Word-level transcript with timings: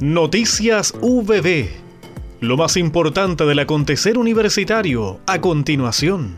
Noticias 0.00 0.94
VB. 1.02 1.68
Lo 2.40 2.56
más 2.56 2.78
importante 2.78 3.44
del 3.44 3.58
acontecer 3.58 4.16
universitario 4.16 5.20
a 5.26 5.42
continuación. 5.42 6.36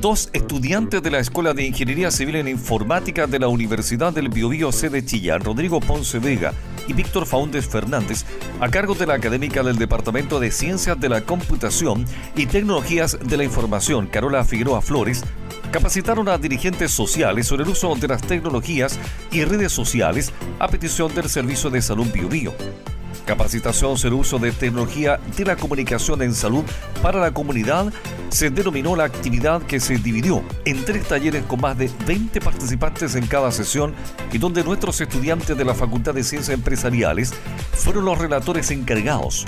Dos 0.00 0.30
estudiantes 0.32 1.02
de 1.02 1.10
la 1.10 1.18
Escuela 1.18 1.54
de 1.54 1.66
Ingeniería 1.66 2.12
Civil 2.12 2.36
en 2.36 2.46
Informática 2.46 3.26
de 3.26 3.40
la 3.40 3.48
Universidad 3.48 4.12
del 4.12 4.28
Biobío 4.28 4.70
C 4.70 4.90
de 4.90 5.04
Chillán, 5.04 5.40
Rodrigo 5.40 5.80
Ponce 5.80 6.20
Vega 6.20 6.54
y 6.90 6.92
Víctor 6.92 7.24
Faúndez 7.24 7.68
Fernández, 7.68 8.24
a 8.60 8.68
cargo 8.68 8.96
de 8.96 9.06
la 9.06 9.14
académica 9.14 9.62
del 9.62 9.78
Departamento 9.78 10.40
de 10.40 10.50
Ciencias 10.50 10.98
de 10.98 11.08
la 11.08 11.20
Computación 11.20 12.04
y 12.34 12.46
Tecnologías 12.46 13.16
de 13.22 13.36
la 13.36 13.44
Información, 13.44 14.08
Carola 14.08 14.44
Figueroa 14.44 14.82
Flores, 14.82 15.22
capacitaron 15.70 16.28
a 16.28 16.36
dirigentes 16.36 16.90
sociales 16.90 17.46
sobre 17.46 17.62
el 17.62 17.68
uso 17.68 17.94
de 17.94 18.08
las 18.08 18.22
tecnologías 18.22 18.98
y 19.30 19.44
redes 19.44 19.70
sociales 19.70 20.32
a 20.58 20.66
petición 20.66 21.14
del 21.14 21.28
Servicio 21.28 21.70
de 21.70 21.80
Salud 21.80 22.08
BioBio. 22.12 22.52
Capacitación 23.24 23.96
sobre 23.96 24.16
el 24.16 24.20
uso 24.20 24.40
de 24.40 24.50
tecnología 24.50 25.20
de 25.36 25.44
la 25.44 25.54
comunicación 25.54 26.22
en 26.22 26.34
salud 26.34 26.64
para 27.02 27.20
la 27.20 27.30
comunidad 27.30 27.92
se 28.30 28.50
denominó 28.50 28.94
la 28.96 29.04
actividad 29.04 29.62
que 29.62 29.80
se 29.80 29.98
dividió 29.98 30.42
en 30.64 30.84
tres 30.84 31.06
talleres 31.06 31.44
con 31.44 31.60
más 31.60 31.76
de 31.76 31.90
20 32.06 32.40
participantes 32.40 33.14
en 33.16 33.26
cada 33.26 33.50
sesión 33.50 33.94
y 34.32 34.38
donde 34.38 34.64
nuestros 34.64 35.00
estudiantes 35.00 35.56
de 35.56 35.64
la 35.64 35.74
Facultad 35.74 36.14
de 36.14 36.24
Ciencias 36.24 36.54
Empresariales 36.54 37.32
fueron 37.72 38.04
los 38.04 38.18
relatores 38.18 38.70
encargados. 38.70 39.46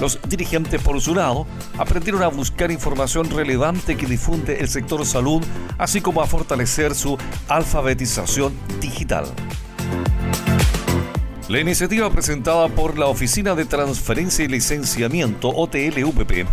Los 0.00 0.18
dirigentes, 0.28 0.80
por 0.80 1.00
su 1.00 1.14
lado, 1.14 1.46
aprendieron 1.78 2.22
a 2.22 2.28
buscar 2.28 2.70
información 2.70 3.28
relevante 3.30 3.96
que 3.96 4.06
difunde 4.06 4.60
el 4.60 4.68
sector 4.68 5.04
salud, 5.04 5.42
así 5.78 6.00
como 6.00 6.22
a 6.22 6.26
fortalecer 6.26 6.94
su 6.94 7.18
alfabetización 7.48 8.52
digital. 8.80 9.26
La 11.48 11.60
iniciativa 11.60 12.08
presentada 12.10 12.68
por 12.68 12.98
la 12.98 13.06
Oficina 13.06 13.54
de 13.54 13.64
Transferencia 13.64 14.44
y 14.44 14.48
Licenciamiento, 14.48 15.48
OTLVP, 15.48 16.46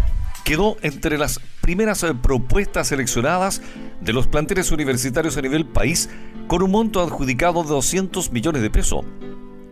quedó 0.44 0.78
entre 0.81 1.17
las 1.17 1.40
primeras 1.70 2.03
propuestas 2.23 2.88
seleccionadas 2.88 3.62
de 4.02 4.12
los 4.12 4.25
planteles 4.25 4.72
universitarios 4.72 5.38
a 5.38 5.42
nivel 5.44 5.67
país 5.67 6.09
con 6.48 6.64
un 6.64 6.72
monto 6.72 7.00
adjudicado 7.00 7.62
de 7.62 7.70
200 7.70 8.31
millones 8.31 8.64
de 8.64 8.72
pesos. 8.72 9.06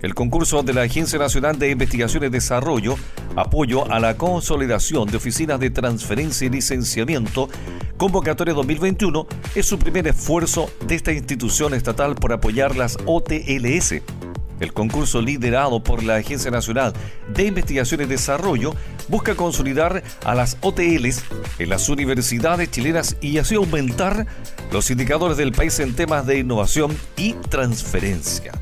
El 0.04 0.14
concurso 0.14 0.62
de 0.62 0.76
la 0.76 0.84
Agencia 0.84 1.18
Nacional 1.18 1.58
de 1.58 1.72
Investigación 1.72 2.24
y 2.24 2.30
Desarrollo, 2.30 2.98
apoyo 3.36 3.92
a 3.92 4.00
la 4.00 4.16
consolidación 4.16 5.10
de 5.10 5.18
oficinas 5.18 5.60
de 5.60 5.72
transferencia 5.72 6.46
y 6.46 6.52
licenciamiento, 6.52 7.50
convocatoria 7.98 8.54
2021, 8.54 9.26
es 9.56 9.66
su 9.66 9.80
primer 9.80 10.08
esfuerzo 10.08 10.70
de 10.86 10.94
esta 10.94 11.12
institución 11.12 11.74
estatal 11.74 12.14
por 12.14 12.32
apoyar 12.32 12.76
las 12.76 12.96
OTLS. 13.08 14.04
El 14.60 14.74
concurso 14.74 15.22
liderado 15.22 15.84
por 15.84 16.04
la 16.04 16.16
Agencia 16.16 16.52
Nacional 16.52 16.94
de 17.34 17.46
Investigación 17.46 18.02
y 18.02 18.06
Desarrollo 18.06 18.74
busca 19.08 19.36
consolidar 19.36 20.04
a 20.26 20.36
las 20.36 20.58
OTLs 20.62 21.24
en 21.60 21.70
las 21.70 21.88
universidades 21.90 22.72
chilenas 22.72 23.18
y 23.22 23.38
así 23.38 23.56
aumentar 23.56 24.26
los 24.72 24.90
indicadores 24.90 25.38
del 25.38 25.52
país 25.52 25.80
en 25.80 25.96
temas 25.96 26.26
de 26.26 26.40
innovación 26.40 26.98
y 27.16 27.34
transferencia. 27.34 28.54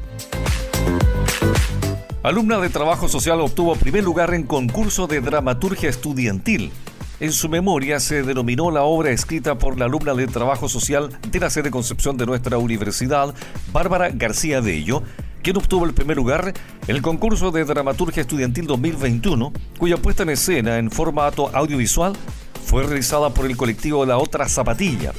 Alumna 2.23 2.57
de 2.57 2.69
Trabajo 2.69 3.07
Social 3.07 3.39
obtuvo 3.39 3.75
primer 3.75 4.03
lugar 4.03 4.33
en 4.33 4.43
concurso 4.43 5.05
de 5.05 5.21
dramaturgia 5.21 5.89
estudiantil. 5.89 6.71
En 7.19 7.31
su 7.31 7.47
memoria 7.47 7.99
se 7.99 8.23
denominó 8.23 8.71
la 8.71 8.81
obra 8.81 9.11
escrita 9.11 9.57
por 9.57 9.77
la 9.77 9.85
alumna 9.85 10.15
de 10.15 10.27
Trabajo 10.27 10.67
Social 10.67 11.11
de 11.31 11.39
la 11.39 11.49
sede 11.49 11.71
Concepción 11.71 12.17
de 12.17 12.25
nuestra 12.25 12.57
universidad, 12.57 13.33
Bárbara 13.71 14.09
García 14.09 14.59
Bello, 14.59 15.03
quien 15.45 15.57
obtuvo 15.57 15.85
el 15.85 15.93
primer 15.93 16.17
lugar 16.17 16.55
en 16.87 16.95
el 16.95 17.03
concurso 17.03 17.51
de 17.51 17.65
dramaturgia 17.65 18.21
estudiantil 18.21 18.65
2021, 18.65 19.53
cuya 19.77 19.95
puesta 19.97 20.23
en 20.23 20.31
escena 20.31 20.79
en 20.79 20.89
formato 20.89 21.55
audiovisual 21.55 22.13
fue 22.65 22.81
realizada 22.81 23.29
por 23.29 23.45
el 23.45 23.55
colectivo 23.55 24.07
La 24.07 24.17
Otra 24.17 24.49
Zapatilla. 24.49 25.13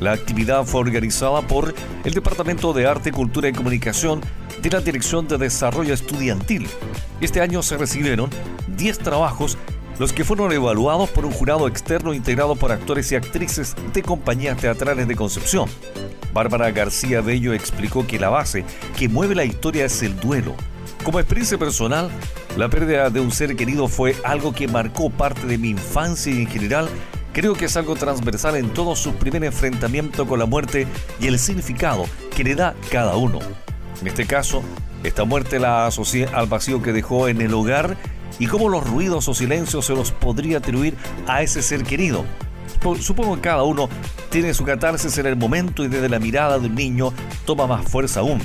La 0.00 0.12
actividad 0.12 0.64
fue 0.64 0.80
organizada 0.80 1.42
por 1.42 1.74
el 2.04 2.14
Departamento 2.14 2.72
de 2.72 2.86
Arte, 2.86 3.12
Cultura 3.12 3.50
y 3.50 3.52
Comunicación 3.52 4.22
de 4.62 4.70
la 4.70 4.80
Dirección 4.80 5.28
de 5.28 5.36
Desarrollo 5.36 5.92
Estudiantil. 5.92 6.66
Este 7.20 7.42
año 7.42 7.62
se 7.62 7.76
recibieron 7.76 8.30
10 8.78 8.98
trabajos, 9.00 9.58
los 9.98 10.12
que 10.12 10.24
fueron 10.24 10.52
evaluados 10.52 11.10
por 11.10 11.24
un 11.24 11.32
jurado 11.32 11.68
externo 11.68 12.14
integrado 12.14 12.56
por 12.56 12.72
actores 12.72 13.10
y 13.12 13.16
actrices 13.16 13.74
de 13.92 14.02
compañías 14.02 14.58
teatrales 14.58 15.08
de 15.08 15.16
Concepción. 15.16 15.68
Bárbara 16.32 16.70
García 16.70 17.20
Bello 17.20 17.54
explicó 17.54 18.06
que 18.06 18.18
la 18.18 18.28
base 18.28 18.64
que 18.98 19.08
mueve 19.08 19.34
la 19.34 19.44
historia 19.44 19.86
es 19.86 20.02
el 20.02 20.18
duelo. 20.20 20.54
Como 21.02 21.18
experiencia 21.18 21.56
personal, 21.56 22.10
la 22.56 22.68
pérdida 22.68 23.10
de 23.10 23.20
un 23.20 23.30
ser 23.30 23.56
querido 23.56 23.88
fue 23.88 24.16
algo 24.24 24.52
que 24.52 24.68
marcó 24.68 25.08
parte 25.08 25.46
de 25.46 25.56
mi 25.56 25.70
infancia 25.70 26.32
y 26.32 26.42
en 26.42 26.48
general 26.48 26.88
creo 27.32 27.54
que 27.54 27.66
es 27.66 27.76
algo 27.76 27.96
transversal 27.96 28.56
en 28.56 28.70
todo 28.70 28.96
su 28.96 29.14
primer 29.14 29.44
enfrentamiento 29.44 30.26
con 30.26 30.38
la 30.38 30.46
muerte 30.46 30.86
y 31.20 31.26
el 31.26 31.38
significado 31.38 32.06
que 32.34 32.44
le 32.44 32.54
da 32.54 32.74
cada 32.90 33.16
uno. 33.16 33.38
En 34.00 34.06
este 34.06 34.26
caso, 34.26 34.62
esta 35.02 35.24
muerte 35.24 35.58
la 35.58 35.86
asocié 35.86 36.26
al 36.26 36.46
vacío 36.46 36.82
que 36.82 36.92
dejó 36.92 37.28
en 37.28 37.40
el 37.40 37.54
hogar 37.54 37.96
y 38.38 38.46
cómo 38.46 38.68
los 38.68 38.88
ruidos 38.88 39.28
o 39.28 39.34
silencios 39.34 39.86
se 39.86 39.94
los 39.94 40.12
podría 40.12 40.58
atribuir 40.58 40.96
a 41.26 41.42
ese 41.42 41.62
ser 41.62 41.82
querido. 41.82 42.24
Supongo 43.00 43.36
que 43.36 43.42
cada 43.42 43.62
uno 43.62 43.88
tiene 44.30 44.54
su 44.54 44.64
catarsis 44.64 45.16
en 45.18 45.26
el 45.26 45.36
momento 45.36 45.84
y 45.84 45.88
desde 45.88 46.08
la 46.08 46.18
mirada 46.18 46.58
de 46.58 46.66
un 46.66 46.74
niño 46.74 47.12
toma 47.44 47.66
más 47.66 47.88
fuerza 47.88 48.20
aún. 48.20 48.40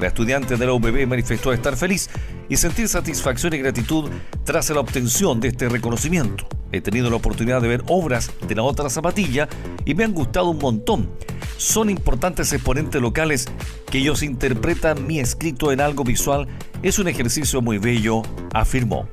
La 0.00 0.08
estudiante 0.08 0.56
de 0.56 0.66
la 0.66 0.72
UBB 0.72 1.06
manifestó 1.06 1.52
estar 1.52 1.76
feliz 1.76 2.08
y 2.48 2.56
sentir 2.56 2.88
satisfacción 2.88 3.54
y 3.54 3.58
gratitud 3.58 4.10
tras 4.44 4.70
la 4.70 4.80
obtención 4.80 5.40
de 5.40 5.48
este 5.48 5.68
reconocimiento. 5.68 6.46
He 6.72 6.80
tenido 6.80 7.10
la 7.10 7.16
oportunidad 7.16 7.60
de 7.60 7.68
ver 7.68 7.84
obras 7.86 8.30
de 8.46 8.54
la 8.54 8.62
otra 8.62 8.88
zapatilla 8.88 9.48
y 9.84 9.94
me 9.94 10.04
han 10.04 10.12
gustado 10.12 10.48
un 10.48 10.58
montón. 10.58 11.10
Son 11.56 11.90
importantes 11.90 12.52
exponentes 12.52 13.00
locales 13.00 13.46
que 13.90 13.98
ellos 13.98 14.22
interpretan 14.22 15.06
mi 15.06 15.20
escrito 15.20 15.72
en 15.72 15.80
algo 15.80 16.04
visual. 16.04 16.48
Es 16.82 16.98
un 16.98 17.08
ejercicio 17.08 17.62
muy 17.62 17.78
bello, 17.78 18.22
afirmó. 18.52 19.08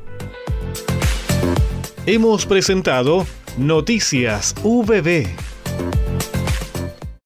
Hemos 2.06 2.46
presentado 2.46 3.26
Noticias 3.58 4.56
VB 4.64 5.28